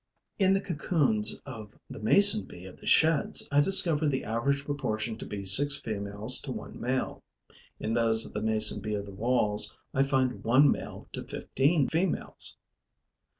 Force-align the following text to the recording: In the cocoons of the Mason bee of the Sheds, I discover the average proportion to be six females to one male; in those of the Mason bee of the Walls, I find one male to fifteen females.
In 0.39 0.53
the 0.53 0.61
cocoons 0.61 1.39
of 1.45 1.77
the 1.87 1.99
Mason 1.99 2.47
bee 2.47 2.65
of 2.65 2.77
the 2.79 2.87
Sheds, 2.87 3.47
I 3.51 3.61
discover 3.61 4.07
the 4.07 4.23
average 4.23 4.65
proportion 4.65 5.15
to 5.19 5.27
be 5.27 5.45
six 5.45 5.75
females 5.79 6.41
to 6.41 6.51
one 6.51 6.79
male; 6.81 7.21
in 7.79 7.93
those 7.93 8.25
of 8.25 8.33
the 8.33 8.41
Mason 8.41 8.81
bee 8.81 8.95
of 8.95 9.05
the 9.05 9.11
Walls, 9.11 9.77
I 9.93 10.01
find 10.01 10.43
one 10.43 10.71
male 10.71 11.07
to 11.13 11.23
fifteen 11.23 11.87
females. 11.87 12.57